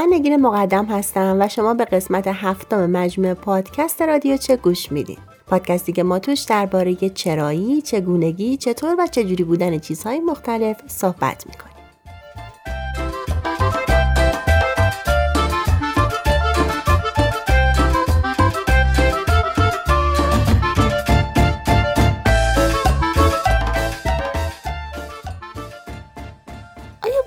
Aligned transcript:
من 0.00 0.06
نگین 0.10 0.36
مقدم 0.36 0.84
هستم 0.84 1.36
و 1.40 1.48
شما 1.48 1.74
به 1.74 1.84
قسمت 1.84 2.26
هفتم 2.26 2.90
مجموعه 2.90 3.34
پادکست 3.34 4.02
رادیو 4.02 4.36
چه 4.36 4.56
گوش 4.56 4.92
میدین؟ 4.92 5.18
پادکستی 5.46 5.92
که 5.92 6.02
ما 6.02 6.18
توش 6.18 6.40
درباره 6.40 6.94
چرایی، 6.94 7.82
چگونگی، 7.82 8.56
چطور 8.56 8.96
و 8.98 9.06
چجوری 9.06 9.44
بودن 9.44 9.78
چیزهای 9.78 10.20
مختلف 10.20 10.76
صحبت 10.86 11.46
می‌کنیم. 11.46 11.70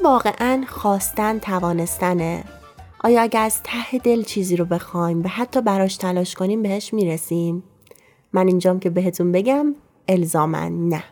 واقعا 0.04 0.64
خواستن 0.68 1.40
توانستنه؟ 1.40 2.44
آیا 3.06 3.22
اگر 3.22 3.42
از 3.42 3.64
ته 3.64 3.98
دل 3.98 4.24
چیزی 4.24 4.56
رو 4.56 4.66
بخوایم 4.66 5.24
و 5.24 5.28
حتی 5.28 5.62
براش 5.62 5.98
تلاش 5.98 6.36
کنیم 6.36 6.62
بهش 6.62 6.94
می‌رسیم؟ 6.94 7.64
من 8.34 8.48
اینجام 8.48 8.80
که 8.80 8.90
بهتون 8.90 9.32
بگم 9.32 9.76
الزامن 10.08 10.90
نه. 10.90 11.04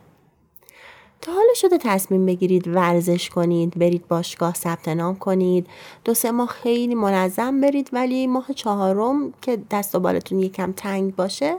تا 1.21 1.31
حالا 1.31 1.53
شده 1.55 1.77
تصمیم 1.77 2.25
بگیرید 2.25 2.67
ورزش 2.67 3.29
کنید 3.29 3.79
برید 3.79 4.07
باشگاه 4.07 4.53
ثبت 4.53 4.87
نام 4.87 5.15
کنید. 5.15 5.67
دو 6.05 6.13
سه 6.13 6.31
ماه 6.31 6.47
خیلی 6.47 6.95
منظم 6.95 7.61
برید 7.61 7.89
ولی 7.93 8.27
ماه 8.27 8.53
چهارم 8.55 9.33
که 9.41 9.57
دست 9.71 9.95
و 9.95 9.99
بالتون 9.99 10.39
یکم 10.39 10.71
تنگ 10.71 11.15
باشه 11.15 11.57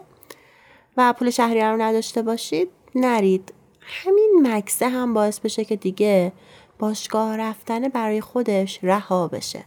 و 0.97 1.13
پول 1.13 1.31
شهریه 1.31 1.67
رو 1.67 1.83
نداشته 1.83 2.23
باشید 2.23 2.69
نرید. 2.95 3.53
همین 3.81 4.41
مکسه 4.43 4.89
هم 4.89 5.15
باعث 5.15 5.41
بشه 5.41 5.65
که 5.65 5.77
دیگه 5.77 6.33
باشگاه 6.79 7.37
رفتن 7.37 7.89
برای 7.89 8.21
خودش 8.21 8.79
رها 8.83 9.29
بشه. 9.29 9.65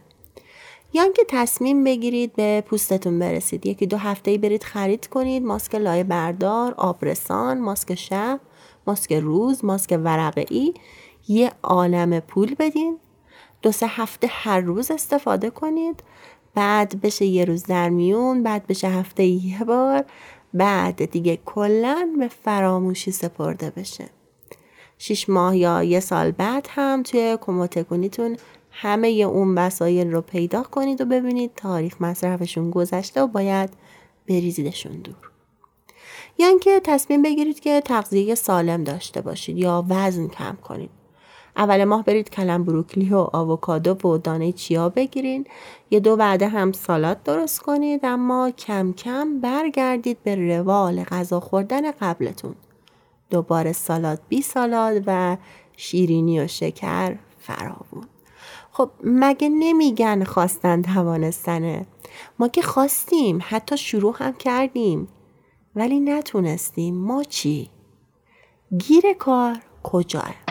یا 0.96 1.02
اینکه 1.02 1.24
تصمیم 1.28 1.84
بگیرید 1.84 2.32
به 2.32 2.64
پوستتون 2.66 3.18
برسید. 3.18 3.66
یکی 3.66 3.86
دو 3.86 3.96
هفته 3.96 4.38
برید 4.38 4.64
خرید 4.64 5.06
کنید. 5.06 5.42
ماسک 5.42 5.74
لایه 5.74 6.04
بردار 6.04 6.74
آبرسان 6.76 7.60
ماسک 7.60 7.94
شب 7.94 8.40
ماسک 8.86 9.12
روز 9.12 9.64
ماسک 9.64 10.00
ورقه 10.04 10.46
ای 10.50 10.74
یه 11.28 11.52
عالم 11.62 12.20
پول 12.20 12.54
بدین. 12.58 12.98
دو 13.62 13.72
سه 13.72 13.86
هفته 13.86 14.28
هر 14.30 14.60
روز 14.60 14.90
استفاده 14.90 15.50
کنید. 15.50 16.02
بعد 16.54 17.00
بشه 17.00 17.24
یه 17.24 17.44
روز 17.44 17.62
در 17.62 17.88
میون 17.88 18.42
بعد 18.42 18.66
بشه 18.66 18.88
هفته 18.88 19.24
یه 19.24 19.64
بار. 19.64 20.04
بعد 20.54 21.10
دیگه 21.10 21.38
کلا 21.44 22.08
به 22.18 22.28
فراموشی 22.28 23.10
سپرده 23.10 23.70
بشه. 23.70 24.04
شیش 24.98 25.28
ماه 25.28 25.56
یا 25.56 25.82
یه 25.82 26.00
سال 26.00 26.30
بعد 26.30 26.68
هم 26.70 27.02
توی 27.02 27.38
کموتکونیتون 27.40 28.36
همه 28.78 29.08
اون 29.08 29.58
وسایل 29.58 30.12
رو 30.12 30.20
پیدا 30.20 30.62
کنید 30.62 31.00
و 31.00 31.04
ببینید 31.04 31.54
تاریخ 31.56 32.00
مصرفشون 32.00 32.70
گذشته 32.70 33.22
و 33.22 33.26
باید 33.26 33.70
بریزیدشون 34.28 34.92
دور. 34.92 35.30
یا 36.38 36.48
اینکه 36.48 36.80
تصمیم 36.84 37.22
بگیرید 37.22 37.60
که 37.60 37.80
تغذیه 37.84 38.34
سالم 38.34 38.84
داشته 38.84 39.20
باشید 39.20 39.58
یا 39.58 39.84
وزن 39.88 40.28
کم 40.28 40.56
کنید. 40.62 40.90
اول 41.56 41.84
ماه 41.84 42.04
برید 42.04 42.30
کلم 42.30 42.64
بروکلی 42.64 43.08
و 43.08 43.16
آووکادو 43.32 44.08
و 44.08 44.18
دانه 44.18 44.52
چیا 44.52 44.88
بگیرین. 44.88 45.46
یه 45.90 46.00
دو 46.00 46.16
بعده 46.16 46.48
هم 46.48 46.72
سالاد 46.72 47.22
درست 47.22 47.60
کنید 47.60 48.00
اما 48.04 48.50
کم 48.50 48.92
کم 48.92 49.40
برگردید 49.40 50.22
به 50.22 50.56
روال 50.56 51.04
غذا 51.04 51.40
خوردن 51.40 51.90
قبلتون. 51.90 52.54
دوباره 53.30 53.72
سالاد 53.72 54.20
بی 54.28 54.42
سالاد 54.42 55.02
و 55.06 55.36
شیرینی 55.76 56.40
و 56.40 56.46
شکر 56.46 57.16
فراوون. 57.38 58.15
خب 58.76 58.90
مگه 59.04 59.48
نمیگن 59.48 60.24
خواستن 60.24 60.82
توانستنه 60.82 61.86
ما 62.38 62.48
که 62.48 62.62
خواستیم 62.62 63.38
حتی 63.42 63.76
شروع 63.76 64.14
هم 64.18 64.32
کردیم 64.32 65.08
ولی 65.76 66.00
نتونستیم 66.00 66.94
ما 66.94 67.24
چی؟ 67.24 67.70
گیر 68.78 69.12
کار 69.12 69.56
کجاه؟ 69.82 70.45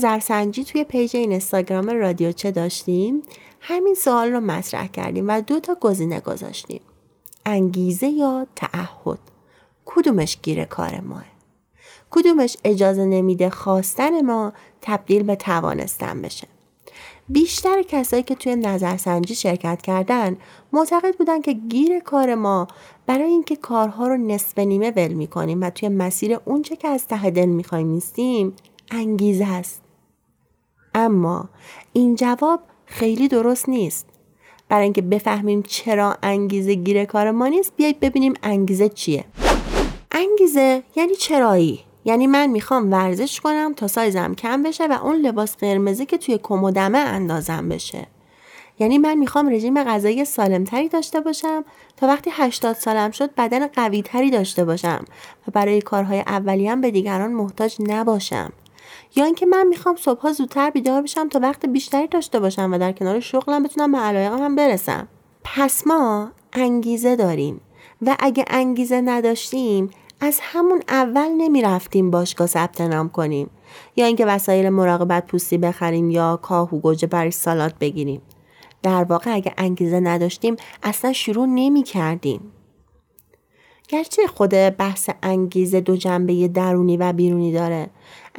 نظرسنجی 0.00 0.64
توی 0.64 0.84
پیج 0.84 1.16
اینستاگرام 1.16 1.90
رادیو 1.90 2.32
چه 2.32 2.50
داشتیم؟ 2.50 3.22
همین 3.60 3.94
سوال 3.94 4.32
رو 4.32 4.40
مطرح 4.40 4.86
کردیم 4.86 5.28
و 5.28 5.40
دو 5.40 5.60
تا 5.60 5.76
گزینه 5.80 6.20
گذاشتیم. 6.20 6.80
انگیزه 7.46 8.06
یا 8.06 8.46
تعهد؟ 8.56 9.18
کدومش 9.84 10.38
گیر 10.42 10.64
کار 10.64 11.00
ماه؟ 11.00 11.24
کدومش 12.10 12.56
اجازه 12.64 13.04
نمیده 13.04 13.50
خواستن 13.50 14.20
ما 14.20 14.52
تبدیل 14.82 15.22
به 15.22 15.36
توانستن 15.36 16.22
بشه؟ 16.22 16.48
بیشتر 17.28 17.82
کسایی 17.82 18.22
که 18.22 18.34
توی 18.34 18.56
نظرسنجی 18.56 19.34
شرکت 19.34 19.82
کردن 19.82 20.36
معتقد 20.72 21.16
بودن 21.16 21.40
که 21.40 21.52
گیر 21.52 22.00
کار 22.00 22.34
ما 22.34 22.68
برای 23.06 23.30
اینکه 23.30 23.56
کارها 23.56 24.08
رو 24.08 24.16
نصف 24.16 24.58
نیمه 24.58 24.90
ول 24.90 25.12
می‌کنیم 25.12 25.60
و 25.62 25.70
توی 25.70 25.88
مسیر 25.88 26.38
اونچه 26.44 26.76
که 26.76 26.88
از 26.88 27.06
ته 27.06 27.30
دل 27.30 27.46
می‌خوایم 27.46 27.86
نیستیم 27.86 28.56
انگیزه 28.90 29.46
است. 29.46 29.89
اما 30.94 31.48
این 31.92 32.14
جواب 32.14 32.60
خیلی 32.86 33.28
درست 33.28 33.68
نیست. 33.68 34.06
برای 34.68 34.84
اینکه 34.84 35.02
بفهمیم 35.02 35.62
چرا 35.62 36.16
انگیزه 36.22 36.74
گیر 36.74 37.04
کار 37.04 37.30
ما 37.30 37.46
نیست 37.46 37.72
بیایید 37.76 38.00
ببینیم 38.00 38.34
انگیزه 38.42 38.88
چیه. 38.88 39.24
انگیزه 40.12 40.82
یعنی 40.96 41.14
چرایی؟ 41.14 41.80
یعنی 42.04 42.26
من 42.26 42.46
می‌خوام 42.46 42.92
ورزش 42.92 43.40
کنم 43.40 43.74
تا 43.74 43.86
سایزم 43.86 44.34
کم 44.34 44.62
بشه 44.62 44.86
و 44.86 44.92
اون 44.92 45.16
لباس 45.16 45.56
قرمزی 45.56 46.06
که 46.06 46.18
توی 46.18 46.38
کمدمه 46.42 46.98
اندازم 46.98 47.68
بشه. 47.68 48.06
یعنی 48.78 48.98
من 48.98 49.14
می‌خوام 49.14 49.48
رژیم 49.48 49.84
غذایی 49.84 50.24
سالمتری 50.24 50.88
داشته 50.88 51.20
باشم 51.20 51.64
تا 51.96 52.06
وقتی 52.06 52.30
80 52.32 52.76
سالم 52.76 53.10
شد 53.10 53.34
بدن 53.34 53.66
قویتری 53.66 54.30
داشته 54.30 54.64
باشم 54.64 55.04
و 55.48 55.50
برای 55.52 55.80
کارهای 55.80 56.20
اولیم 56.20 56.80
به 56.80 56.90
دیگران 56.90 57.32
محتاج 57.32 57.76
نباشم. 57.80 58.52
یا 59.16 59.24
اینکه 59.24 59.46
من 59.46 59.66
می‌خوام 59.66 59.96
صبحها 59.96 60.32
زودتر 60.32 60.70
بیدار 60.70 61.02
بشم 61.02 61.28
تا 61.28 61.38
وقت 61.42 61.66
بیشتری 61.66 62.06
داشته 62.06 62.40
باشم 62.40 62.72
و 62.72 62.78
در 62.78 62.92
کنار 62.92 63.20
شغلم 63.20 63.62
بتونم 63.62 63.92
به 63.92 63.98
علایقم 63.98 64.42
هم 64.42 64.56
برسم. 64.56 65.08
پس 65.44 65.86
ما 65.86 66.30
انگیزه 66.52 67.16
داریم 67.16 67.60
و 68.02 68.16
اگه 68.18 68.44
انگیزه 68.48 69.00
نداشتیم 69.00 69.90
از 70.20 70.38
همون 70.42 70.82
اول 70.88 71.28
نمی‌رفتیم 71.28 72.10
باشگاه 72.10 72.46
ثبت 72.46 72.80
نام 72.80 73.08
کنیم. 73.08 73.50
یا 73.96 74.06
اینکه 74.06 74.26
وسایل 74.26 74.68
مراقبت 74.68 75.26
پوستی 75.26 75.58
بخریم 75.58 76.10
یا 76.10 76.36
کاهو 76.42 76.78
گوجه 76.78 77.06
برای 77.06 77.30
سالات 77.30 77.74
بگیریم. 77.80 78.22
در 78.82 79.04
واقع 79.04 79.34
اگه 79.34 79.54
انگیزه 79.58 80.00
نداشتیم 80.00 80.56
اصلا 80.82 81.12
شروع 81.12 81.46
نمی 81.46 81.82
کردیم. 81.82 82.52
گرچه 83.88 84.26
خود 84.26 84.50
بحث 84.50 85.10
انگیزه 85.22 85.80
دو 85.80 85.96
جنبه 85.96 86.48
درونی 86.48 86.96
و 86.96 87.12
بیرونی 87.12 87.52
داره 87.52 87.90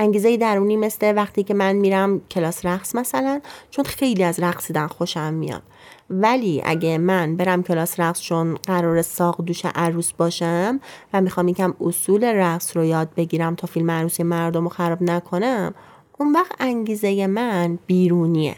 انگیزه 0.02 0.38
درونی 0.38 0.78
مثل 0.78 1.16
وقتی 1.16 1.44
که 1.44 1.54
من 1.54 1.76
میرم 1.76 2.22
کلاس 2.32 2.66
رقص 2.66 2.96
مثلا 2.96 3.42
چون 3.70 3.86
خیلی 3.86 4.24
از 4.24 4.40
رقصیدن 4.40 4.88
خوشم 4.88 5.34
میاد. 5.34 5.62
ولی 6.10 6.62
اگه 6.66 6.98
من 6.98 7.36
برم 7.36 7.64
کلاس 7.64 8.00
رقص 8.00 8.22
چون 8.22 8.56
قرار 8.56 9.02
ساق 9.02 9.46
دوش 9.46 9.66
عروس 9.66 10.12
باشم 10.12 10.80
و 11.14 11.22
می‌خوام 11.22 11.48
یکم 11.48 11.74
اصول 11.82 12.24
رقص 12.24 12.78
رو 12.78 12.86
یاد 12.86 13.10
بگیرم 13.16 13.56
تا 13.56 13.68
فیلم 13.68 13.92
عروسی 13.92 14.24
مردم 14.24 14.64
رو 14.64 14.70
خراب 14.70 15.04
نکنم 15.04 15.74
اون 16.18 16.34
وقت 16.34 16.52
انگیزه 16.60 17.28
من 17.28 17.80
بیرونیه. 17.88 18.56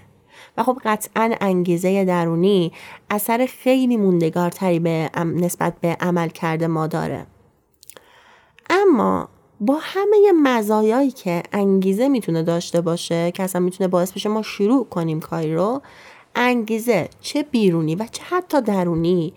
و 0.57 0.63
خب 0.63 0.81
قطعا 0.85 1.35
انگیزه 1.41 2.05
درونی 2.05 2.71
اثر 3.09 3.45
خیلی 3.45 3.97
موندگارتری 3.97 4.79
به 4.79 5.09
نسبت 5.25 5.73
به 5.81 5.97
عمل 5.99 6.29
کرده 6.29 6.67
ما 6.67 6.87
داره. 6.87 7.25
اما 8.69 9.29
با 9.61 9.77
همه 9.81 10.31
مزایایی 10.43 11.11
که 11.11 11.43
انگیزه 11.51 12.07
می‌تونه 12.07 12.43
داشته 12.43 12.81
باشه 12.81 13.31
که 13.31 13.43
اصلا 13.43 13.61
می‌تونه 13.61 13.87
باعث 13.87 14.11
بشه 14.11 14.29
ما 14.29 14.41
شروع 14.41 14.85
کنیم 14.85 15.19
کاری 15.19 15.55
رو 15.55 15.81
انگیزه 16.35 17.09
چه 17.21 17.43
بیرونی 17.43 17.95
و 17.95 18.05
چه 18.11 18.23
حتی 18.23 18.61
درونی 18.61 19.33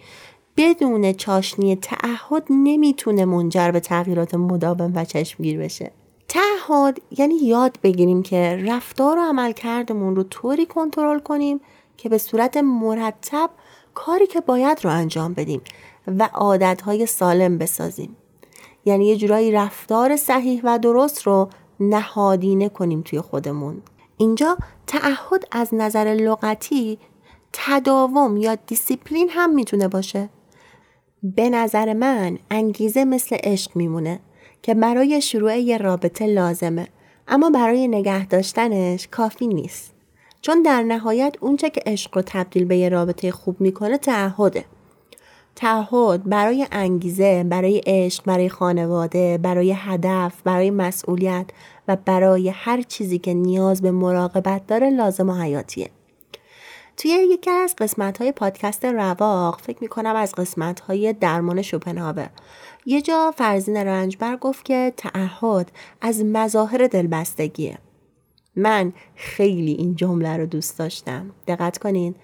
بدون 0.57 1.13
چاشنی 1.13 1.77
تعهد 1.77 2.45
نمی‌تونه 2.51 3.25
منجر 3.25 3.71
به 3.71 3.81
تغییرات 3.81 4.35
مداوم 4.35 4.93
و 4.95 5.05
چشمگیر 5.05 5.59
بشه. 5.59 5.93
تعهد 6.29 7.01
یعنی 7.19 7.35
یاد 7.35 7.79
بگیریم 7.83 8.23
که 8.23 8.65
رفتار 8.67 9.19
و 9.19 9.23
عملکردمون 9.23 10.17
رو 10.17 10.23
طوری 10.23 10.67
کنترل 10.67 11.19
کنیم 11.19 11.61
که 11.97 12.09
به 12.09 12.19
صورت 12.19 12.57
مرتب 12.57 13.51
کاری 13.95 14.27
که 14.27 14.41
باید 14.41 14.85
رو 14.85 14.91
انجام 14.91 15.35
بدیم 15.35 15.61
و 16.07 16.29
عادتهای 16.35 17.07
سالم 17.07 17.59
بسازیم. 17.59 18.17
یعنی 18.87 19.07
یه 19.07 19.17
جورایی 19.17 19.53
رفتار 19.53 20.17
صحیح 20.17 20.61
و 20.65 20.79
درست 20.79 21.23
رو 21.23 21.49
نهادینه 21.81 22.69
کنیم 22.69 23.03
توی 23.03 23.21
خودمون. 23.21 23.83
اینجا 24.17 24.57
تعهد 24.87 25.45
از 25.53 25.75
نظر 25.75 26.05
لغتی 26.05 26.99
تداوم 27.53 28.37
یا 28.37 28.55
دیسیپلین 28.55 29.29
هم 29.31 29.55
می‌تونه 29.55 29.89
باشه. 29.89 30.29
به 31.23 31.51
نظر 31.51 31.93
من 31.93 32.39
انگیزه 32.51 33.05
مثل 33.05 33.37
عشق 33.45 33.77
میمونه 33.77 34.21
که 34.63 34.75
برای 34.75 35.21
شروع 35.21 35.59
یه 35.59 35.79
رابطه 35.79 36.27
لازمه 36.27 36.89
اما 37.29 37.51
برای 37.51 37.89
نگه 37.89 38.27
داشتنش 38.27 39.09
کافی 39.09 39.47
نیست. 39.47 39.95
چون 40.41 40.63
در 40.63 40.83
نهایت 40.83 41.37
اونچه 41.41 41.71
که 41.71 41.83
عشق 41.87 42.17
رو 42.17 42.23
تبدیل 42.27 42.65
به 42.65 42.77
یه 42.77 42.89
رابطه 42.89 43.31
خوب 43.31 43.61
می‌کنه 43.61 43.99
تعهده. 43.99 44.65
تعهد 45.57 46.25
برای 46.25 46.67
انگیزه 46.73 47.45
برای 47.45 47.83
عشق 47.87 48.25
برای 48.25 48.49
خانواده 48.49 49.39
برای 49.39 49.73
هدف 49.77 50.43
برای 50.43 50.71
مسئولیت 50.71 51.47
و 51.89 51.97
برای 52.05 52.49
هر 52.49 52.83
چیزی 52.83 53.19
که 53.19 53.35
نیاز 53.35 53.83
به 53.83 53.91
مراقبت 53.91 54.67
داره 54.67 54.91
لازم 54.91 55.31
و 55.31 55.35
حیاتیه. 55.35 55.91
توی 56.97 57.11
یکی 57.11 57.51
از 57.51 57.75
قسمت 57.79 58.19
های 58.19 58.33
پادکست 58.33 58.85
رواق 58.85 59.61
فکر 59.61 59.79
می 59.81 59.89
کنم 59.89 60.17
از 60.17 60.35
قسمت 60.35 60.81
های 60.81 61.13
درمان 61.13 61.63
شوپنهاور 61.63 62.31
یه 62.87 63.03
جا 63.03 63.35
فرزین 63.37 63.77
رنجبر 63.77 64.37
گفت 64.37 64.65
که 64.65 64.93
تعهد 64.97 65.71
از 66.01 66.25
مظاهر 66.25 66.87
دلبستگیه. 66.87 67.79
من 68.57 68.93
خیلی 69.15 69.73
این 69.73 69.97
جمله 69.97 70.37
رو 70.37 70.47
دوست 70.47 70.79
داشتم. 70.79 71.31
دقت 71.49 71.79
کنین. 71.79 72.15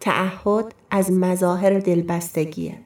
تعهد 0.00 0.74
از 0.90 1.12
مظاهر 1.12 1.78
دلبستگیه 1.78 2.78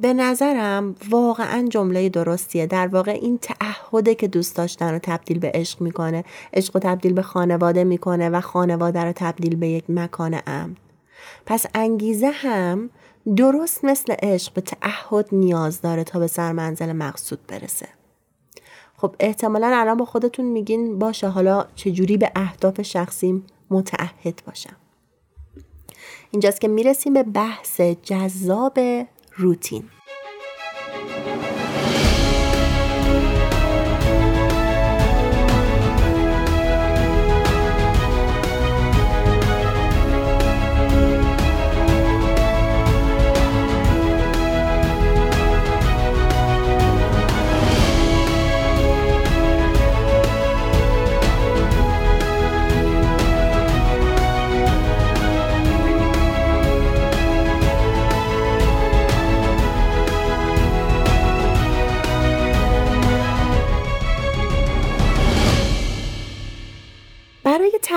به 0.00 0.12
نظرم 0.14 0.94
واقعا 1.10 1.66
جمله 1.70 2.08
درستیه. 2.08 2.66
در 2.66 2.86
واقع 2.86 3.10
این 3.10 3.38
تعهده 3.38 4.14
که 4.14 4.28
دوست 4.28 4.56
داشتن 4.56 4.92
رو 4.92 4.98
تبدیل 5.02 5.38
به 5.38 5.50
عشق 5.54 5.80
می‌کنه 5.80 6.24
عشق 6.54 6.76
رو 6.76 6.80
تبدیل 6.80 7.12
به 7.12 7.22
خانواده 7.22 7.84
می‌کنه 7.84 8.28
و 8.28 8.40
خانواده 8.40 9.04
رو 9.04 9.12
تبدیل 9.12 9.56
به 9.56 9.68
یک 9.68 9.84
مکان 9.90 10.40
امن. 10.46 10.76
پس 11.46 11.66
انگیزه 11.74 12.30
هم 12.30 12.90
درست 13.36 13.84
مثل 13.84 14.14
عشق 14.22 14.52
به 14.52 14.60
تعهد 14.60 15.28
نیاز 15.32 15.80
داره 15.80 16.04
تا 16.04 16.18
به 16.18 16.26
سرمنزل 16.26 16.92
مقصود 16.92 17.38
برسه. 17.48 17.88
خب 18.96 19.14
احتمالا 19.20 19.70
الان 19.74 19.96
با 19.96 20.04
خودتون 20.04 20.46
میگین 20.46 20.98
باشه 20.98 21.28
حالا 21.28 21.66
چجوری 21.74 22.16
به 22.16 22.32
اهداف 22.36 22.82
شخصیم 22.82 23.46
متعهد 23.70 24.42
باشم؟ 24.46 24.76
اینجاست 26.30 26.60
که 26.60 26.68
می‌رسیم 26.68 27.14
به 27.14 27.22
بحث 27.22 27.80
جذاب 27.80 28.78
روتین. 29.36 29.84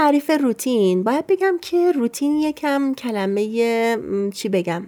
تعریف 0.01 0.31
روتین. 0.41 1.03
باید 1.03 1.27
بگم 1.27 1.57
که 1.61 1.91
روتین 1.91 2.39
یکم 2.39 2.93
کلمه 2.93 3.45
چی 4.33 4.49
بگم؟ 4.49 4.83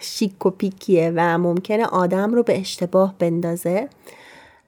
شیک 0.00 0.46
و 0.46 0.50
پیکیه 0.50 1.12
و 1.16 1.38
ممکنه 1.38 1.84
آدم 1.84 2.34
رو 2.34 2.42
به 2.42 2.60
اشتباه 2.60 3.14
بندازه 3.18 3.88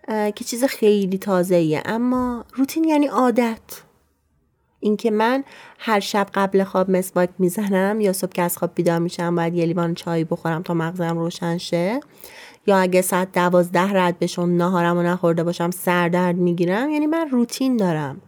که 0.09 0.45
چیز 0.47 0.65
خیلی 0.65 1.19
تازه 1.19 1.55
ایه 1.55 1.83
اما 1.85 2.45
روتین 2.55 2.85
یعنی 2.85 3.07
عادت. 3.07 3.61
اینکه 4.81 5.11
من 5.11 5.45
هر 5.79 6.01
شب 6.01 6.27
قبل 6.35 6.65
خواب 6.65 6.91
مسواک 6.91 7.31
می‌زنم 7.39 8.01
یا 8.01 8.13
صبح 8.13 8.33
که 8.33 8.43
از 8.43 8.59
خواب 8.59 8.71
بیدار 8.75 8.99
میشم 8.99 9.35
باید 9.37 9.55
یه 9.55 9.67
لیوان 9.67 9.95
چای 9.95 10.25
بخورم 10.25 10.63
تا 10.63 10.75
مغزم 10.75 11.19
روشن 11.19 11.59
شه. 11.59 12.01
یا 12.67 12.77
اگه 12.77 13.03
ساعت 13.03 13.33
دوازده 13.33 13.93
رد 13.93 14.19
بشون 14.19 14.57
نهارم 14.57 14.99
و 14.99 15.03
نخورده 15.03 15.45
باشم 15.45 15.71
سردرد 15.71 16.37
می‌گیرم. 16.37 16.91
یعنی 16.91 17.07
من 17.07 17.31
روتین 17.31 17.77
دارم. 17.77 18.21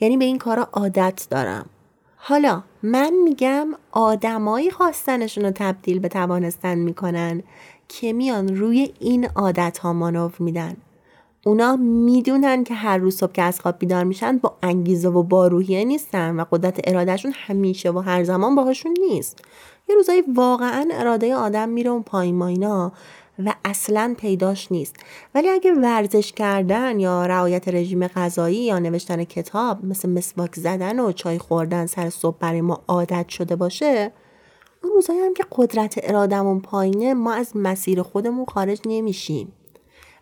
یعنی 0.00 0.16
به 0.16 0.24
این 0.24 0.38
کارا 0.38 0.68
عادت 0.72 1.26
دارم. 1.30 1.66
حالا 2.16 2.62
من 2.82 3.12
میگم 3.24 3.68
آدمایی 3.92 4.70
خواستنشون 4.70 5.44
رو 5.44 5.50
تبدیل 5.50 5.98
به 5.98 6.08
توانستن 6.08 6.78
می‌کنن 6.78 7.42
که 7.88 8.12
میان 8.12 8.56
روی 8.56 8.92
این 9.00 9.28
عادت 9.28 9.78
ها 9.78 9.92
مانور 9.92 10.32
میدن. 10.38 10.76
اونا 11.46 11.76
می‌دونن 11.76 12.64
که 12.64 12.74
هر 12.74 12.98
روز 12.98 13.16
صبح 13.16 13.32
که 13.32 13.42
از 13.42 13.60
خواب 13.60 13.78
بیدار 13.78 14.04
میشن 14.04 14.38
با 14.38 14.56
انگیزه 14.62 15.08
و 15.08 15.22
با 15.22 15.46
روحیه 15.46 15.84
نیستن 15.84 16.40
و 16.40 16.44
قدرت 16.50 16.80
ارادهشون 16.84 17.32
همیشه 17.34 17.90
و 17.90 17.98
هر 17.98 18.24
زمان 18.24 18.54
باهاشون 18.54 18.94
نیست. 19.10 19.44
یه 19.88 19.94
روزایی 19.96 20.22
واقعا 20.34 20.88
اراده 20.92 21.34
آدم 21.34 21.68
میره 21.68 21.90
اون 21.90 22.02
پایین 22.02 22.34
ماینا 22.34 22.92
و 23.46 23.54
اصلا 23.64 24.14
پیداش 24.18 24.72
نیست. 24.72 24.96
ولی 25.34 25.48
اگه 25.48 25.72
ورزش 25.72 26.32
کردن 26.32 27.00
یا 27.00 27.26
رعایت 27.26 27.68
رژیم 27.68 28.06
غذایی 28.06 28.64
یا 28.64 28.78
نوشتن 28.78 29.24
کتاب 29.24 29.84
مثل 29.84 30.08
مسواک 30.08 30.54
زدن 30.54 31.00
و 31.00 31.12
چای 31.12 31.38
خوردن 31.38 31.86
سر 31.86 32.10
صبح 32.10 32.36
برای 32.38 32.60
ما 32.60 32.82
عادت 32.88 33.28
شده 33.28 33.56
باشه 33.56 34.12
اون 34.84 34.92
روزایی 34.92 35.20
هم 35.20 35.34
که 35.34 35.44
قدرت 35.52 36.00
ارادمون 36.02 36.60
پایینه 36.60 37.14
ما 37.14 37.32
از 37.32 37.52
مسیر 37.54 38.02
خودمون 38.02 38.44
خارج 38.44 38.80
نمیشیم. 38.86 39.52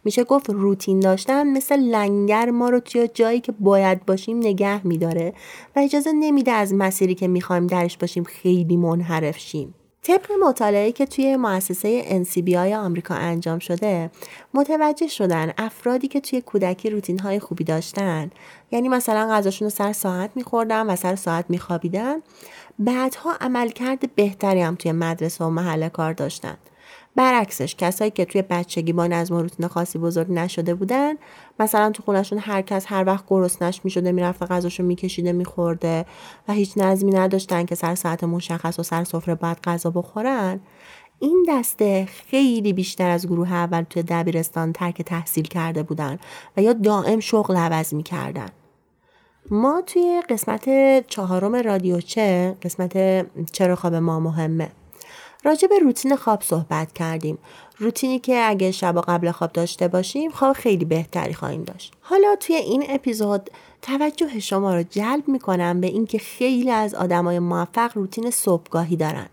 میشه 0.04 0.24
گفت 0.24 0.50
روتین 0.50 1.00
داشتن 1.00 1.46
مثل 1.46 1.80
لنگر 1.80 2.50
ما 2.50 2.70
رو 2.70 2.80
توی 2.80 3.08
جایی 3.14 3.40
که 3.40 3.52
باید 3.52 4.06
باشیم 4.06 4.38
نگه 4.38 4.86
میداره 4.86 5.34
و 5.76 5.78
اجازه 5.78 6.12
نمیده 6.12 6.50
از 6.50 6.74
مسیری 6.74 7.14
که 7.14 7.28
می‌خوایم 7.28 7.66
درش 7.66 7.98
باشیم 7.98 8.24
خیلی 8.24 8.76
منحرف 8.76 9.38
شیم. 9.38 9.74
طبق 10.08 10.32
مطالعه 10.48 10.92
که 10.92 11.06
توی 11.06 11.36
مؤسسه 11.36 12.24
NCBI 12.24 12.72
آمریکا 12.72 13.14
انجام 13.14 13.58
شده 13.58 14.10
متوجه 14.54 15.06
شدن 15.06 15.52
افرادی 15.58 16.08
که 16.08 16.20
توی 16.20 16.40
کودکی 16.40 16.90
روتین 16.90 17.18
های 17.18 17.40
خوبی 17.40 17.64
داشتن 17.64 18.30
یعنی 18.70 18.88
مثلا 18.88 19.28
غذاشون 19.30 19.66
رو 19.66 19.70
سر 19.70 19.92
ساعت 19.92 20.30
میخوردن 20.34 20.86
و 20.86 20.96
سر 20.96 21.16
ساعت 21.16 21.44
میخوابیدن 21.48 22.16
بعدها 22.78 23.36
عملکرد 23.40 24.14
بهتری 24.14 24.60
هم 24.60 24.74
توی 24.74 24.92
مدرسه 24.92 25.44
و 25.44 25.48
محل 25.48 25.88
کار 25.88 26.12
داشتن. 26.12 26.56
برعکسش 27.18 27.74
کسایی 27.74 28.10
که 28.10 28.24
توی 28.24 28.42
بچگی 28.42 28.92
با 28.92 29.06
نظم 29.06 29.34
و 29.34 29.42
روتین 29.42 29.68
خاصی 29.68 29.98
بزرگ 29.98 30.32
نشده 30.32 30.74
بودن 30.74 31.14
مثلا 31.60 31.90
تو 31.90 32.02
خونشون 32.02 32.38
هر 32.38 32.62
کس 32.62 32.84
هر 32.88 33.04
وقت 33.06 33.24
گرسنش 33.28 33.80
می‌شده 33.84 34.12
می‌رفته 34.12 34.46
غذاشو 34.46 34.82
میکشیده 34.82 35.32
میخورده 35.32 36.06
و 36.48 36.52
هیچ 36.52 36.72
نظمی 36.76 37.10
نداشتن 37.10 37.64
که 37.64 37.74
سر 37.74 37.94
ساعت 37.94 38.24
مشخص 38.24 38.78
و 38.78 38.82
سر 38.82 39.04
سفره 39.04 39.34
باید 39.34 39.58
غذا 39.64 39.90
بخورن. 39.90 40.60
این 41.18 41.46
دسته 41.48 42.08
خیلی 42.30 42.72
بیشتر 42.72 43.10
از 43.10 43.26
گروه 43.26 43.52
اول 43.52 43.82
توی 43.82 44.02
دبیرستان 44.02 44.72
ترک 44.72 45.02
تحصیل 45.02 45.44
کرده 45.44 45.82
بودن 45.82 46.18
و 46.56 46.62
یا 46.62 46.72
دائم 46.72 47.20
شغل 47.20 47.56
عوض 47.56 47.94
می‌کردن. 47.94 48.48
ما 49.50 49.82
توی 49.86 50.22
قسمت 50.30 50.68
چهارم 51.06 51.54
رادیوچه 51.54 52.56
قسمت 52.62 53.26
چرا 53.52 53.76
خواب 53.76 53.94
ما 53.94 54.20
مهمه. 54.20 54.68
راجع 55.44 55.68
به 55.68 55.78
روتین 55.78 56.16
خواب 56.16 56.42
صحبت 56.42 56.92
کردیم. 56.92 57.38
روتینی 57.78 58.18
که 58.18 58.44
اگه 58.44 58.70
شب 58.70 59.00
قبل 59.00 59.30
خواب 59.30 59.52
داشته 59.52 59.88
باشیم 59.88 60.30
خواب 60.30 60.52
خیلی 60.52 60.84
بهتری 60.84 61.34
خواهیم 61.34 61.64
داشت. 61.64 61.92
حالا 62.00 62.36
توی 62.40 62.56
این 62.56 62.84
اپیزود 62.88 63.50
توجه 63.82 64.40
شما 64.40 64.74
رو 64.74 64.82
جلب 64.82 65.28
می‌کنم 65.28 65.80
به 65.80 65.86
اینکه 65.86 66.18
خیلی 66.18 66.70
از 66.70 66.94
آدمای 66.94 67.38
موفق 67.38 67.90
روتین 67.94 68.30
صبحگاهی 68.30 68.96
دارن. 68.96 69.26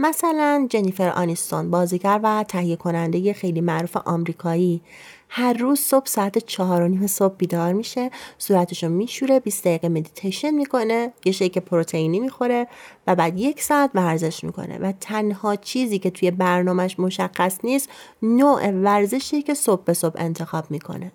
مثلا 0.00 0.66
جنیفر 0.70 1.08
آنیستون 1.08 1.70
بازیگر 1.70 2.20
و 2.22 2.44
تهیه 2.48 2.76
کننده 2.76 3.32
خیلی 3.32 3.60
معروف 3.60 3.96
آمریکایی. 3.96 4.80
هر 5.28 5.52
روز 5.52 5.80
صبح 5.80 6.06
ساعت 6.06 6.38
چهار 6.38 6.82
و 6.82 6.88
نیم 6.88 7.06
صبح 7.06 7.34
بیدار 7.34 7.72
میشه 7.72 8.10
صورتشو 8.38 8.88
میشوره 8.88 9.40
20 9.40 9.64
دقیقه 9.64 9.88
مدیتیشن 9.88 10.50
می‌کنه 10.50 11.12
یه 11.24 11.32
شیک 11.32 11.58
پروتئینی 11.58 12.20
می‌خوره 12.20 12.66
و 13.06 13.14
بعد 13.14 13.38
یک 13.38 13.62
ساعت 13.62 13.90
ورزش 13.94 14.44
می‌کنه. 14.44 14.78
و 14.78 14.92
تنها 15.00 15.56
چیزی 15.56 15.98
که 15.98 16.10
توی 16.10 16.30
برنامهش 16.30 16.98
مشخص 16.98 17.58
نیست 17.64 17.88
نوع 18.22 18.70
ورزشی 18.70 19.42
که 19.42 19.54
صبح 19.54 19.84
به 19.84 19.92
صبح 19.92 20.14
انتخاب 20.18 20.70
می‌کنه. 20.70 21.12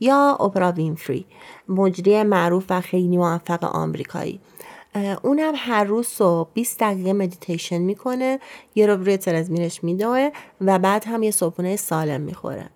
یا 0.00 0.36
اپرا 0.40 0.72
وینفری 0.72 1.26
مجری 1.68 2.22
معروف 2.22 2.64
و 2.70 2.80
خیلی 2.80 3.16
موفق 3.16 3.64
آمریکایی. 3.64 4.40
اونم 5.22 5.52
هر 5.56 5.84
روز 5.84 6.06
صبح 6.06 6.50
20 6.54 6.80
دقیقه 6.80 7.12
مدیتیشن 7.12 7.78
می‌کنه 7.78 8.38
یه 8.74 8.86
رو 8.86 8.96
روی 8.96 9.16
تلزمینش 9.16 9.84
میدوه 9.84 10.30
و 10.60 10.78
بعد 10.78 11.04
هم 11.04 11.22
یه 11.22 11.30
صبحونه 11.30 11.76
سالم 11.76 12.20
می‌خوره. 12.20 12.70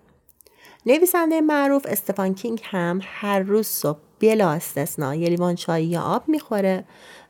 نویسنده 0.85 1.41
معروف 1.41 1.85
استفان 1.89 2.33
کینگ 2.33 2.61
هم 2.63 2.99
هر 3.03 3.39
روز 3.39 3.67
صبح 3.67 3.99
بلا 4.19 4.49
استثنا 4.49 5.15
یه 5.15 5.29
لیوان 5.29 5.55
چای 5.55 5.85
یا 5.85 6.01
آب 6.01 6.23
می‌خوره 6.27 6.83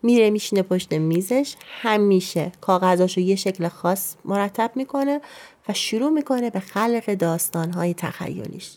میره 0.03 0.29
میشینه 0.29 0.61
پشت 0.61 0.93
میزش 0.93 1.55
همیشه 1.81 2.51
کاغذاشو 2.61 3.21
یه 3.21 3.35
شکل 3.35 3.67
خاص 3.67 4.15
مرتب 4.25 4.71
می‌کنه 4.75 5.21
و 5.69 5.73
شروع 5.73 6.09
می‌کنه 6.09 6.49
به 6.49 6.59
خلق 6.59 7.13
داستانهای 7.13 7.93
تخیلیش. 7.93 8.71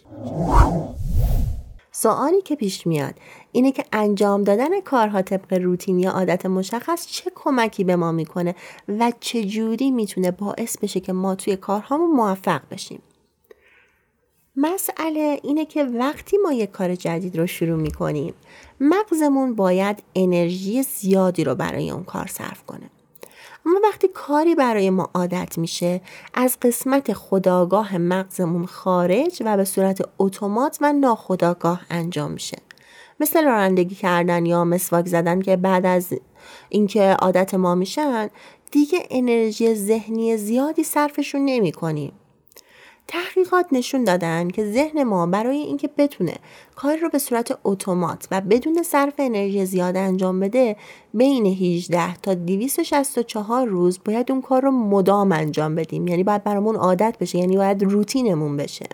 سوالی 1.95 2.43
که 2.43 2.57
پیش 2.57 2.87
میاد 2.87 3.15
اینه 3.53 3.73
که 3.73 3.85
انجام 3.93 4.45
دادن 4.45 4.81
کارها 4.81 5.23
طبق 5.23 5.53
روتین 5.53 5.99
یا 5.99 6.11
عادت 6.11 6.47
مشخص 6.47 7.07
چه 7.07 7.33
کمکی 7.35 7.85
به 7.85 7.97
ما 7.97 8.13
می‌کنه 8.13 8.55
و 8.89 9.13
چه 9.21 9.45
جوری 9.45 9.91
می‌تونه 9.91 10.31
باعث 10.31 10.79
بشه 10.79 11.01
که 11.01 11.13
ما 11.13 11.35
توی 11.35 11.57
کارهامون 11.57 12.11
موفق 12.11 12.61
بشیم؟ 12.71 13.03
مسئله 14.57 15.41
اینه 15.43 15.65
که 15.65 15.85
وقتی 15.85 16.39
ما 16.39 16.53
یک 16.53 16.71
کار 16.71 16.95
جدید 16.95 17.39
رو 17.39 17.47
شروع 17.47 17.81
می‌کنیم 17.81 18.35
مغزمون 18.81 19.55
باید 19.55 20.03
انرژی 20.15 20.83
زیادی 20.83 21.45
رو 21.45 21.55
برای 21.55 21.91
اون 21.91 22.05
کار 22.05 22.27
صرف 22.27 22.63
کنه. 22.67 22.91
اما 23.67 23.81
وقتی 23.85 24.09
کاری 24.09 24.55
برای 24.55 24.91
ما 24.91 25.11
عادت 25.15 25.59
میشه 25.59 26.01
از 26.35 26.57
قسمت 26.63 27.13
خداگاه 27.13 27.99
مغزمون 27.99 28.67
خارج 28.67 29.43
و 29.45 29.57
به 29.57 29.65
صورت 29.65 30.03
اتومات 30.19 30.79
و 30.81 30.93
ناخداگاه 30.93 31.81
انجام 31.91 32.31
میشه 32.31 32.59
مثل 33.21 33.45
رانندگی 33.45 33.95
کردن 33.95 34.47
یا 34.47 34.65
مسواک 34.65 35.07
زدن 35.07 35.41
که 35.41 35.57
بعد 35.57 35.87
از 35.87 36.13
اینکه 36.69 37.03
عادت 37.03 37.55
ما 37.55 37.75
میشن 37.75 38.29
دیگه 38.71 39.07
انرژی 39.11 39.75
ذهنی 39.75 40.37
زیادی 40.37 40.85
صرفشون 40.85 41.45
نمی 41.45 41.73
کنیم. 41.73 42.13
تحقیقات 43.09 43.67
نشون 43.73 44.05
دادن 44.05 44.49
که 44.49 44.65
ذهن 44.65 45.03
ما 45.03 45.27
برای 45.27 45.57
اینکه 45.57 45.91
بتونه 45.99 46.35
کار 46.77 46.97
رو 46.97 47.09
به 47.09 47.19
صورت 47.19 47.59
اتومات 47.65 48.29
و 48.31 48.41
بدون 48.41 48.83
صرف 48.83 49.15
انرژی 49.19 49.67
زیاد 49.67 49.97
انجام 49.97 50.41
بده 50.41 50.77
بین 51.15 51.47
18 51.47 52.17
تا 52.17 52.35
264 52.35 53.67
روز 53.67 54.01
باید 54.05 54.33
اون 54.33 54.43
کار 54.43 54.63
رو 54.63 54.71
مدام 54.71 55.33
انجام 55.33 55.75
بدیم. 55.75 56.09
یعنی 56.09 56.25
باید 56.25 56.45
برامون 56.45 56.77
عادت 56.77 57.17
بشه 57.21 57.39
یعنی 57.39 57.57
باید 57.57 57.83
روتینمون 57.83 58.57
بشه. 58.57 58.87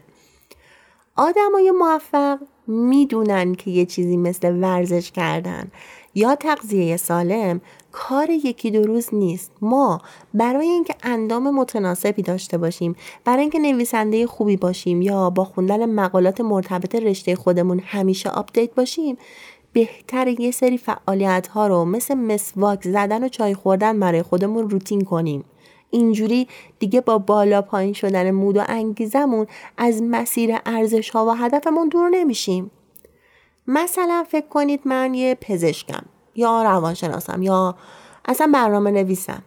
آدمای 1.16 1.70
موفق 1.70 2.38
می‌دونن 2.66 3.54
که 3.54 3.70
یه 3.70 3.86
چیزی 3.86 4.16
مثل 4.16 4.52
ورزش 4.62 5.10
کردن. 5.10 5.70
یا 6.18 6.34
تغذیه 6.34 6.96
سالم 6.96 7.60
کار 7.92 8.30
یکی 8.30 8.70
دو 8.70 8.82
روز 8.82 9.08
نیست. 9.12 9.50
ما 9.60 10.00
برای 10.34 10.66
اینکه 10.66 10.94
اندام 11.02 11.54
متناسبی 11.54 12.22
داشته 12.22 12.58
باشیم 12.58 12.96
برای 13.24 13.40
اینکه 13.40 13.58
نویسنده 13.58 14.26
خوبی 14.26 14.56
باشیم 14.56 15.02
یا 15.02 15.30
با 15.30 15.44
خوندن 15.44 15.86
مقالات 15.86 16.40
مرتبط 16.40 16.94
رشته 16.94 17.36
خودمون 17.36 17.80
همیشه 17.84 18.30
آپدیت 18.30 18.74
باشیم 18.74 19.16
بهتر 19.72 20.28
یه 20.28 20.50
سری 20.50 20.78
فعالیت 20.78 21.46
ها 21.46 21.66
رو 21.66 21.84
مثل 21.84 22.14
مسواک 22.14 22.84
زدن 22.84 23.24
و 23.24 23.28
چای 23.28 23.54
خوردن 23.54 24.00
برای 24.00 24.22
خودمون 24.22 24.70
روتین 24.70 25.00
کنیم. 25.00 25.44
اینجوری 25.90 26.48
دیگه 26.78 27.00
با 27.00 27.18
بالا 27.18 27.62
پایین 27.62 27.92
شدن 27.92 28.30
مود 28.30 28.56
و 28.56 28.62
انگیزمون 28.68 29.46
از 29.76 30.02
مسیر 30.02 30.56
ارزش 30.66 31.10
ها 31.10 31.26
و 31.26 31.30
هدفمون 31.30 31.88
دور 31.88 32.08
نمیشیم. 32.08 32.70
مثلا 33.68 34.24
فکر 34.28 34.48
کنید 34.48 34.80
من 34.84 35.14
یه 35.14 35.34
پزشکم 35.34 36.02
یا 36.34 36.62
روانشناسم 36.62 37.42
یا 37.42 37.74
اصلا 38.24 38.50
برنامه 38.54 38.90
نویسم 38.90 39.42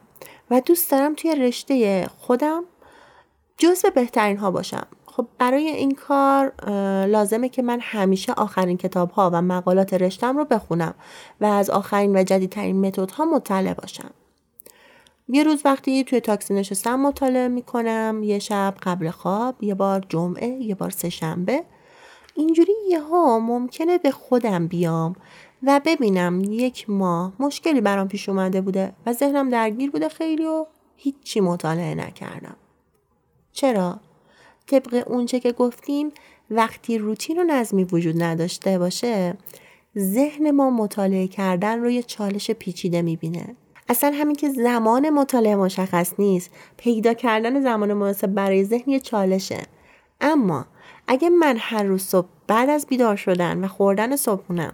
و 0.52 0.62
دوست 0.62 0.92
دارم 0.92 1.16
توی 1.16 1.36
رشته 1.36 2.08
خودم 2.20 2.64
جزو 3.58 3.90
بهترین 3.90 4.38
ها 4.38 4.52
باشم. 4.52 4.88
خب 5.06 5.28
برای 5.38 5.68
این 5.68 5.96
کار 5.96 6.54
لازمه 7.06 7.50
که 7.50 7.62
من 7.62 7.80
همیشه 7.82 8.34
آخرین 8.34 8.78
کتاب 8.78 9.12
ها 9.12 9.30
و 9.34 9.42
مقالات 9.42 9.94
رشتم 9.94 10.38
رو 10.38 10.46
بخونم 10.46 10.94
و 11.42 11.46
از 11.46 11.70
آخرین 11.70 12.18
و 12.18 12.24
جدیدترین 12.24 12.88
متد 12.88 13.12
ها 13.12 13.26
مطلع 13.26 13.74
باشم. 13.74 14.10
یه 15.28 15.44
روز 15.44 15.62
وقتی 15.66 16.04
توی 16.04 16.20
تاکسی 16.20 16.54
نشستم 16.54 17.00
مطالعه 17.00 17.48
می‌کنم 17.48 18.22
یه 18.24 18.40
شب 18.40 18.74
قبل 18.84 19.10
خواب 19.10 19.64
یه 19.64 19.76
بار 19.76 20.06
جمعه 20.10 20.48
یه 20.48 20.76
بار 20.76 20.90
سه 20.90 21.10
شنبه 21.10 21.64
اینجوری 22.36 22.74
یه 22.90 23.02
ها 23.02 23.40
ممکنه 23.40 23.98
به 23.98 24.12
خودم 24.12 24.68
بیام 24.68 25.16
و 25.64 25.82
ببینم 25.86 26.42
یک 26.44 26.90
ماه 26.90 27.34
مشکلی 27.40 27.82
برام 27.82 28.08
پیش 28.08 28.30
اومده 28.30 28.62
بوده 28.62 28.94
و 29.06 29.14
ذهنم 29.14 29.50
درگیر 29.50 29.92
بوده 29.92 30.10
خیلی 30.10 30.46
و 30.46 30.66
هیچی 30.96 31.40
مطالعه 31.40 31.96
نکردم. 31.96 32.56
چرا؟ 33.54 34.00
طبق 34.68 35.04
اونچه 35.08 35.40
که 35.40 35.52
گفتیم 35.52 36.12
وقتی 36.52 36.98
روتین 36.98 37.40
و 37.40 37.44
نظمی 37.44 37.84
وجود 37.84 38.24
نداشته 38.24 38.80
باشه 38.80 39.38
ذهن 39.98 40.52
ما 40.52 40.70
مطالعه 40.70 41.28
کردن 41.28 41.80
رو 41.80 41.90
یه 41.90 42.04
چالش 42.04 42.52
پیچیده 42.52 43.02
می‌بینه. 43.02 43.56
اصلا 43.90 44.12
همین 44.16 44.36
که 44.36 44.50
زمان 44.50 45.10
مطالعه 45.10 45.56
مشخص 45.56 46.14
نیست 46.20 46.52
پیدا 46.78 47.14
کردن 47.14 47.62
زمان 47.62 47.94
مناسب 47.94 48.28
برای 48.28 48.64
ذهن 48.64 48.90
یه 48.90 49.00
چالشه. 49.00 49.62
اما 50.22 50.66
اگه 51.08 51.30
من 51.30 51.56
هر 51.60 51.84
روز 51.84 52.04
صبح 52.04 52.28
بعد 52.48 52.70
از 52.70 52.86
بیدار 52.88 53.16
شدن 53.16 53.64
و 53.64 53.68
خوردن 53.68 54.16
صبحونم 54.16 54.74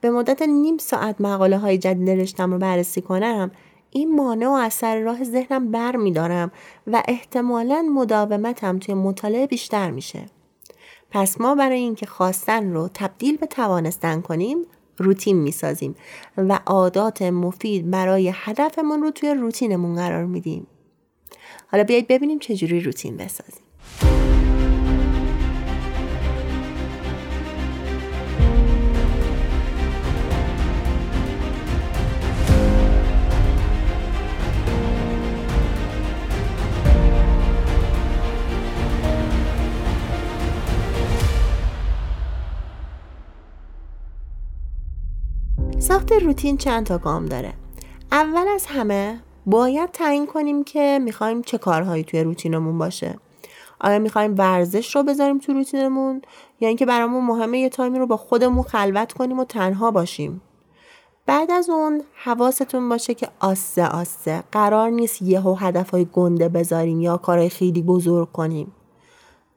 به 0.00 0.10
مدت 0.10 0.42
نیم 0.42 0.78
ساعت 0.78 1.20
مقاله 1.20 1.58
های 1.58 1.78
جدید 1.78 2.10
رشتم 2.10 2.52
رو 2.52 2.58
بررسی 2.58 3.00
کنم 3.00 3.50
این 3.90 4.16
مانع 4.16 4.48
و 4.48 4.52
اثر 4.52 5.00
راه 5.00 5.24
ذهنم 5.24 5.70
بر 5.70 5.96
می 5.96 6.12
دارم 6.12 6.52
و 6.86 7.02
احتمالا 7.08 7.82
مداومتم 7.94 8.78
توی 8.78 8.94
مطالعه 8.94 9.46
بیشتر 9.46 9.90
میشه. 9.90 10.26
پس 11.10 11.40
ما 11.40 11.54
برای 11.54 11.78
اینکه 11.78 12.06
خواستن 12.06 12.72
رو 12.72 12.90
تبدیل 12.94 13.36
به 13.36 13.46
توانستن 13.46 14.20
کنیم 14.20 14.58
روتین 14.98 15.36
می‌سازیم 15.36 15.94
و 16.36 16.60
عادات 16.66 17.22
مفید 17.22 17.90
برای 17.90 18.32
هدفمون 18.34 19.02
رو 19.02 19.10
توی 19.10 19.34
روتینمون 19.34 19.94
قرار 19.94 20.24
میدیم. 20.24 20.66
حالا 21.72 21.84
بیایید 21.84 22.06
ببینیم 22.06 22.38
چجوری 22.38 22.80
روتین 22.80 23.16
بسازیم. 23.16 23.64
ساخت 45.84 46.12
روتین 46.12 46.56
چند 46.56 46.86
تا 46.86 46.98
گام 46.98 47.26
داره. 47.26 47.52
اول 48.12 48.48
از 48.48 48.66
همه 48.66 49.20
باید 49.46 49.90
تعیین 49.90 50.26
کنیم 50.26 50.64
که 50.64 51.00
می‌خوایم 51.02 51.42
چه 51.42 51.58
کارهایی 51.58 52.04
توی 52.04 52.22
روتینمون 52.22 52.78
باشه. 52.78 53.18
آیا 53.80 53.98
می‌خوایم 53.98 54.34
ورزش 54.38 54.96
رو 54.96 55.02
بذاریم 55.02 55.38
تو 55.38 55.52
روتینمون؟ 55.52 56.22
یا 56.60 56.68
اینکه 56.68 56.86
برامون 56.86 57.24
مهمه 57.24 57.58
یه 57.58 57.68
تایمی 57.68 57.98
رو 57.98 58.06
با 58.06 58.16
خودمون 58.16 58.62
خلوت 58.62 59.12
کنیم 59.12 59.38
و 59.38 59.44
تنها 59.44 59.90
باشیم؟ 59.90 60.40
بعد 61.26 61.50
از 61.50 61.70
اون 61.70 62.02
حواستون 62.14 62.88
باشه 62.88 63.14
که 63.14 63.28
آسه 63.40 63.86
آسه 63.86 64.42
قرار 64.52 64.90
نیست 64.90 65.22
یهو 65.22 65.54
هدفهای 65.54 66.06
گنده 66.12 66.48
بذاریم 66.48 67.00
یا 67.00 67.16
کارهای 67.16 67.48
خیلی 67.48 67.82
بزرگ 67.82 68.32
کنیم. 68.32 68.72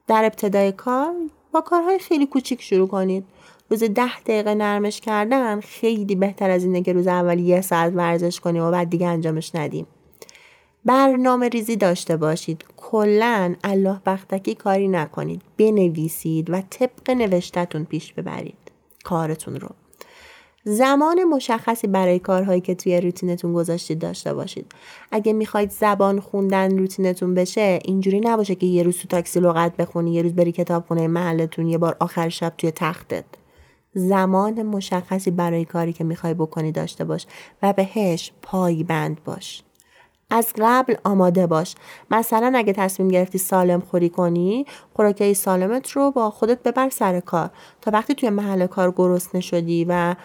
در 0.08 0.26
ابتدای 0.26 0.72
کار 0.72 1.14
با 1.52 1.62
کارهای 1.62 2.00
خیلی 2.00 2.26
کوچیک 2.26 2.62
شروع 2.62 2.88
کنید. 2.88 3.26
روز 3.70 3.84
ده 3.84 4.20
دقیقه 4.20 4.56
نرمش 4.56 5.02
کردن 5.02 5.62
خیلی 5.62 6.16
بهتر 6.16 6.50
از 6.50 6.64
اینه 6.64 6.82
که 6.82 6.94
روز 6.94 7.08
اول 7.08 7.40
یه 7.40 7.62
ساعت 7.62 7.94
ورزش 7.96 8.40
کنیم 8.40 8.64
و 8.64 8.72
بعد 8.72 8.90
دیگه 8.90 9.08
انجامش 9.08 9.56
ندیم. 9.56 9.88
برنامه 10.86 11.50
ریزی 11.50 11.76
داشته 11.76 12.18
باشید. 12.18 12.66
کلا 12.78 13.56
الله 13.64 14.02
بختکی 14.06 14.56
کاری 14.56 14.88
نکنید. 14.88 15.42
بنویسید 15.58 16.50
و 16.50 16.62
طبق 16.70 17.10
نوشتتون 17.10 17.84
پیش 17.86 18.14
ببرید. 18.14 18.58
کارتون 19.04 19.56
رو. 19.56 19.70
زمان 20.64 21.24
مشخصی 21.24 21.88
برای 21.88 22.20
کارهایی 22.20 22.62
که 22.62 22.76
توی 22.76 23.02
روتینتون 23.02 23.54
گذاشتید 23.54 24.00
داشته 24.00 24.34
باشید. 24.34 24.72
اگه 25.12 25.34
می‌خواید 25.34 25.72
زبان 25.72 26.20
خوندن 26.20 26.78
روتینتون 26.78 27.34
بشه 27.34 27.80
اینجوری 27.86 28.20
نباشه 28.20 28.56
که 28.56 28.66
یه 28.66 28.84
روز 28.84 28.98
تو 28.98 29.08
تاکسی 29.08 29.40
لغت 29.40 29.78
بخونی 29.78 30.14
یه 30.14 30.22
روز 30.22 30.34
بری 30.34 30.52
کتابخونه 30.52 31.08
محلتون 31.08 31.68
یه 31.68 31.78
بار 31.78 31.98
آخر 32.00 32.30
شب 32.30 32.54
توی 32.58 32.72
تختت. 32.72 33.26
زمان 33.98 34.64
مشخصی 34.64 35.32
برای 35.32 35.66
کاری 35.66 35.94
که 35.94 36.04
می‌خوای 36.04 36.34
بکنی 36.34 36.72
داشته 36.72 37.04
باش 37.04 37.26
و 37.64 37.74
بهش 37.74 38.32
پایبند 38.42 39.24
باش. 39.24 39.64
از 40.30 40.54
قبل 40.58 40.96
آماده 41.04 41.48
باش. 41.48 41.76
مثلا 42.12 42.54
اگه 42.56 42.74
تصمیم 42.74 43.08
گرفتی 43.10 43.38
سالم 43.38 43.80
خوری 43.80 44.10
کنی 44.10 44.66
خوراکی 44.94 45.34
سالمت 45.34 45.92
رو 45.92 46.12
با 46.12 46.30
خودت 46.30 46.64
ببر 46.64 46.90
سر 46.90 47.20
کار. 47.20 47.50
تا 47.82 47.92
وقتی 47.92 48.14
توی 48.16 48.30
محل 48.30 48.68
کار 48.68 48.92
گرسنه 48.92 49.42
شدی 49.42 49.86
و 49.90 50.16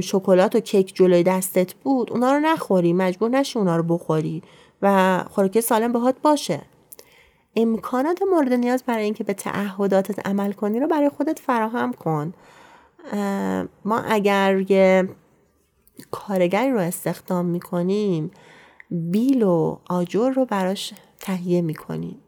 شکلات 0.00 0.56
و 0.56 0.60
کیک 0.60 0.94
جلوی 0.94 1.22
دستت 1.22 1.74
بود 1.74 2.12
اونا 2.12 2.32
رو 2.32 2.40
نخوری 2.40 2.92
مجبور 2.92 3.30
نشی 3.30 3.58
اونا 3.58 3.76
رو 3.76 3.82
بخوری 3.82 4.42
و 4.82 5.18
خوراکی 5.30 5.60
سالم 5.60 5.92
باهات 5.92 6.14
باشه. 6.22 6.60
امکانات 7.56 8.22
مورد 8.32 8.52
نیاز 8.52 8.82
برای 8.82 9.04
اینکه 9.04 9.24
به 9.24 9.34
تعهداتت 9.34 10.26
عمل 10.26 10.52
کنی 10.52 10.80
رو 10.80 10.86
برای 10.86 11.08
خودت 11.08 11.38
فراهم 11.38 11.92
کن. 11.92 12.34
ما 13.84 13.98
اگر 13.98 14.64
یه 14.68 15.08
کارگری 16.10 16.70
رو 16.70 16.78
استخدام 16.78 17.46
می‌کنیم 17.46 18.30
بیل 18.90 19.42
و 19.42 19.76
آجر 19.88 20.30
رو 20.30 20.44
براش 20.44 20.94
تهیه 21.20 21.60
می‌کنیم. 21.60 22.18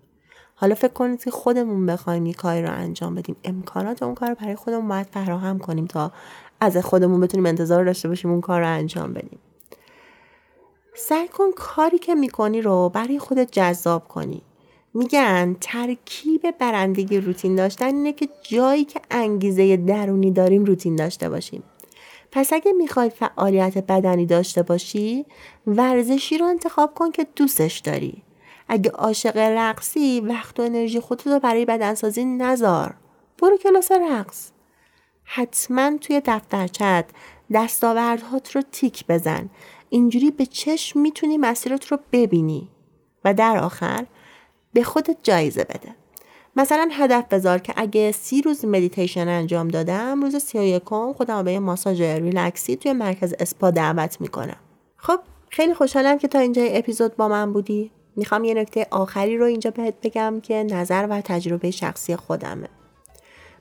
حالا 0.54 0.74
فکر 0.74 0.92
کنید 0.92 1.24
که 1.24 1.30
خودمون 1.30 1.86
بخوایم 1.86 2.26
یه 2.26 2.34
کاری 2.34 2.62
رو 2.62 2.72
انجام 2.72 3.14
بدیم. 3.14 3.36
امکانات 3.44 4.02
اون 4.02 4.14
کار 4.14 4.28
رو 4.28 4.34
برای 4.34 4.56
خودمون 4.56 4.88
باید 4.88 5.06
فراهم 5.06 5.58
کنیم 5.58 5.86
تا 5.86 6.12
از 6.60 6.76
خودمون 6.76 7.20
بتونیم 7.20 7.46
انتظار 7.46 7.84
داشته 7.84 8.08
باشیم 8.08 8.30
اون 8.30 8.40
کار 8.40 8.60
رو 8.60 8.68
انجام 8.68 9.12
بدیم. 9.12 9.38
سعی 10.94 11.28
کن 11.28 11.50
کاری 11.56 11.98
که 11.98 12.14
می‌کنی 12.14 12.62
رو 12.62 12.88
برای 12.88 13.18
خودت 13.18 13.52
جذاب 13.52 14.08
کنی. 14.08 14.42
میگن 14.94 15.56
ترکیب 15.60 16.58
برندگی 16.58 17.20
روتین 17.20 17.54
داشتن 17.54 17.86
اینه 17.86 18.12
که 18.12 18.28
جایی 18.42 18.84
که 18.84 19.00
انگیزه 19.10 19.76
درونی 19.76 20.30
داریم 20.30 20.64
روتین 20.64 20.96
داشته 20.96 21.28
باشیم. 21.28 21.62
پس 22.32 22.52
اگه 22.52 22.72
می‌خوای 22.72 23.10
فعالیت 23.10 23.78
بدنی 23.78 24.26
داشته 24.26 24.62
باشی 24.62 25.26
ورزشی 25.66 26.38
رو 26.38 26.46
انتخاب 26.46 26.94
کن 26.94 27.10
که 27.10 27.26
دوستش 27.36 27.78
داری. 27.78 28.22
اگه 28.68 28.90
عاشق 28.90 29.36
رقصی 29.36 30.20
وقت 30.20 30.60
و 30.60 30.62
انرژی 30.62 31.00
خودت 31.00 31.26
رو 31.26 31.38
برای 31.38 31.64
بدنسازی 31.64 32.24
نذار. 32.24 32.94
برو 33.42 33.56
کلاس 33.56 33.92
رقص. 33.92 34.50
حتما 35.24 35.98
توی 36.00 36.22
دفترچت 36.24 37.04
دستاوردهات 37.52 38.56
رو 38.56 38.62
تیک 38.72 39.06
بزن. 39.06 39.50
اینجوری 39.90 40.30
به 40.30 40.46
چشم 40.46 41.00
می‌تونی 41.00 41.38
مسیرت 41.38 41.86
رو 41.86 41.98
ببینی. 42.12 42.68
و 43.24 43.34
در 43.34 43.58
آخر 43.58 44.06
به 44.74 44.82
خودت 44.82 45.16
جایزه 45.22 45.64
بده. 45.64 45.94
مثلا 46.56 46.88
هدف 46.92 47.24
بذار 47.30 47.58
که 47.58 47.72
اگه 47.76 48.12
سی 48.12 48.42
روز 48.42 48.64
مدیتیشن 48.64 49.28
انجام 49.28 49.68
دادم 49.68 50.22
روز 50.22 50.36
سی 50.36 50.58
و 50.58 50.62
یکم 50.62 51.12
خودم 51.12 51.42
به 51.42 51.52
یه 51.52 51.58
ماساژ 51.58 52.00
ریلکسی 52.00 52.76
توی 52.76 52.92
مرکز 52.92 53.34
اسپا 53.38 53.70
دعوت 53.70 54.20
می‌کنم. 54.20 54.56
خب 54.96 55.18
خیلی 55.48 55.74
خوشحالم 55.74 56.18
که 56.18 56.28
تا 56.28 56.38
اینجا 56.38 56.62
اپیزود 56.62 57.16
با 57.16 57.28
من 57.28 57.52
بودی. 57.52 57.90
می‌خوام 58.16 58.44
یه 58.44 58.54
نکته 58.54 58.86
آخری 58.90 59.38
رو 59.38 59.44
اینجا 59.44 59.70
بهت 59.70 59.94
بگم 60.02 60.40
که 60.40 60.62
نظر 60.62 61.06
و 61.10 61.20
تجربه 61.20 61.70
شخصی 61.70 62.16
خودمه. 62.16 62.68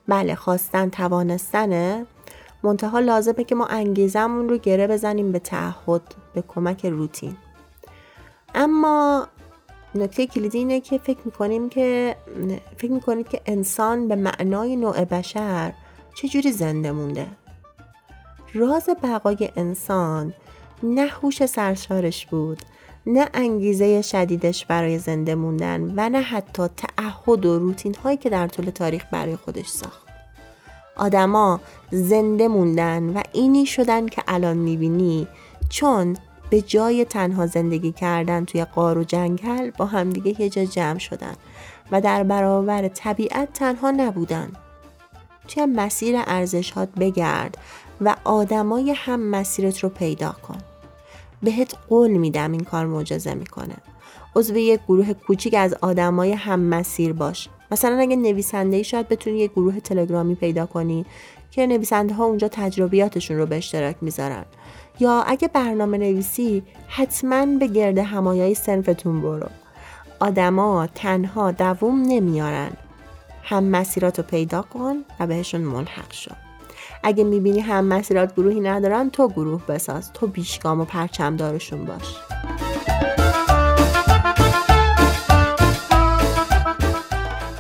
بله 0.08 0.36
خواستن 0.36 0.89
توانستنه. 0.89 2.05
منتها 2.63 3.00
لازمه 3.00 3.43
که 3.43 3.55
ما 3.55 3.65
انگیزمون 3.65 4.50
رو 4.50 4.58
گره 4.58 4.88
بزنیم 4.88 5.32
به 5.32 5.39
تعهد 5.39 6.01
به 6.34 6.43
کمک 6.48 6.86
روتین. 6.86 7.38
اما 8.55 9.27
نکته 9.95 10.27
کلیدی 10.27 10.57
اینه 10.57 10.81
که 10.81 10.98
فکر 10.98 11.20
می‌کنیم 11.25 11.70
که 11.70 12.15
فکر 12.77 12.91
می‌کنید 12.91 13.27
که 13.27 13.41
انسان 13.46 14.07
به 14.07 14.15
معنای 14.15 14.75
نوع 14.75 15.05
بشر 15.05 15.74
چجوری 16.15 16.51
زنده 16.51 16.91
مونده؟ 16.91 17.27
راز 18.53 18.89
بقای 19.03 19.50
انسان 19.55 20.33
نه 20.83 21.05
هوش 21.05 21.46
سرشارش 21.46 22.25
بود 22.25 22.59
نه 23.05 23.29
انگیزه 23.33 24.01
شدیدش 24.01 24.65
برای 24.65 25.00
زنده 25.00 25.35
موندن 25.35 25.94
و 25.96 26.09
نه 26.09 26.22
حتی 26.22 26.63
تعهد 26.68 27.46
و 27.46 27.59
روتین 27.59 27.96
هایی 27.96 28.18
که 28.18 28.29
در 28.29 28.48
طول 28.48 28.65
تاریخ 28.65 29.05
برای 29.11 29.35
خودش 29.35 29.68
ساخت. 29.68 30.07
آدما 30.96 31.59
زنده 31.91 32.48
موندن 32.48 33.03
و 33.03 33.22
اینی 33.33 33.65
شدن 33.65 34.07
که 34.07 34.24
الان 34.27 34.57
می‌بینی 34.57 35.27
چون 35.70 36.18
به 36.53 36.61
جای 36.61 37.05
تنها 37.05 37.48
زندگی 37.48 37.92
کردن 37.92 38.46
توی 38.46 38.66
قار 38.66 38.98
و 38.98 39.03
جنگل 39.03 39.72
با 39.77 39.85
همدیگه 39.85 40.42
یه 40.42 40.50
جا 40.50 40.66
جمع 40.66 41.00
شدن 41.00 41.33
و 41.92 42.01
در 42.01 42.24
برابر 42.24 42.87
طبیعت 42.87 43.53
تنها 43.53 43.92
نبودن. 43.92 44.51
توی 45.48 45.66
مسیر 45.66 46.16
ارزشات 46.18 46.89
بگرد 47.00 47.57
و 48.01 48.16
آدمای 48.24 48.92
هم 48.92 49.20
مسیرت 49.20 49.79
رو 49.79 49.89
پیدا 49.89 50.35
کن. 50.48 50.57
بهت 51.44 51.74
قول 51.89 52.11
میدم 52.11 52.51
این 52.51 52.63
کار 52.63 52.85
معجزه 52.85 53.33
می‌کنه. 53.33 53.75
عضو 54.35 54.57
یک 54.57 54.79
گروه 54.87 55.13
کوچیک 55.13 55.53
از 55.53 55.75
آدمای 55.81 56.33
هم 56.33 56.59
مسیر 56.59 57.13
باش. 57.13 57.50
مثلا 57.72 57.98
اگه 58.00 58.16
نویسنده 58.16 58.77
ای 58.77 58.83
شاید 58.83 59.07
بتونی 59.07 59.39
یک 59.39 59.51
گروه 59.51 59.79
تلگرامی 59.79 60.35
پیدا 60.35 60.66
کنی 60.66 61.05
که 61.51 61.68
نویسنده 61.68 62.13
ها 62.13 62.25
اونجا 62.25 62.48
تجربیاتشون 62.48 63.37
رو 63.37 63.46
به 63.46 63.57
اشتراک 63.57 63.96
می‌ذارن. 64.01 64.46
یا 65.00 65.24
اگه 65.27 65.48
برنامه 65.48 65.98
نویسی 65.98 66.64
حتما 66.88 67.46
به 67.46 67.68
گرد 67.68 67.98
همایای 67.98 68.56
سنفتون 68.56 69.22
برو. 69.22 69.48
آدما 70.20 70.88
تنها 70.88 71.51
دووم 71.51 72.01
نمیارن. 72.01 72.72
هم 73.44 73.64
مسیرات 73.64 74.20
رو 74.20 74.25
پیدا 74.25 74.62
کن 74.62 74.96
و 75.20 75.27
بهشون 75.27 75.62
ملحق 75.62 76.14
شو. 76.14 76.32
اگه 77.03 77.24
می‌بینی 77.24 77.60
هم 77.60 77.86
مسیرات 77.86 78.36
گروهی 78.36 78.60
ندارن 78.60 79.10
تو 79.10 79.27
گروه 79.27 79.66
بساز. 79.66 80.14
تو 80.14 80.27
بیشگام 80.27 80.82
و 80.82 80.86
پرچم 80.86 81.36
دارشون 81.36 81.86
باش. 81.86 82.16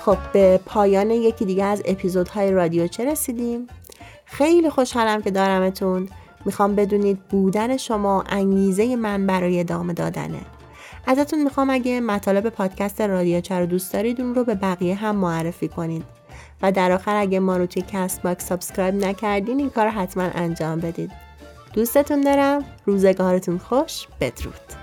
خب 0.05 0.17
به 0.33 0.59
پایان 0.65 1.11
یکی 1.11 1.45
دیگه 1.45 1.63
از 1.63 1.81
اپیزودهای 1.85 2.51
رادیو 2.51 2.87
چه 2.87 3.11
رسیدیم؟ 3.11 3.67
خیلی 4.25 4.69
خوشحالم 4.69 5.21
که 5.21 5.31
دارمتون. 5.31 6.09
می‌خوام 6.45 6.75
بدونید 6.75 7.19
بودن 7.19 7.77
شما 7.77 8.23
انگیزه 8.29 8.95
من 8.95 9.27
برای 9.27 9.59
ادامه 9.59 9.93
دادنه. 9.93 10.39
ازتون 11.05 11.43
می‌خوام 11.43 11.69
اگه 11.69 12.01
مطالب 12.01 12.49
پادکست 12.49 13.01
رادیو 13.01 13.41
رو 13.49 13.65
دوست 13.65 13.93
دارید 13.93 14.21
اون 14.21 14.35
رو 14.35 14.43
به 14.43 14.55
بقیه 14.55 14.95
هم 14.95 15.15
معرفی 15.15 15.67
کنید. 15.67 16.03
و 16.61 16.71
در 16.71 16.91
آخر 16.91 17.15
اگه 17.15 17.39
ما 17.39 17.57
رو 17.57 17.65
توی 17.65 17.83
Castbox 17.87 18.47
subscribe 18.47 18.95
نکردین 18.95 19.59
این 19.59 19.69
کار 19.69 19.87
حتما 19.87 20.23
انجام 20.23 20.79
بدید. 20.79 21.11
دوستتون 21.73 22.21
دارم. 22.21 22.65
روزگارتون 22.85 23.57
خوش. 23.57 24.07
بدرود. 24.21 24.82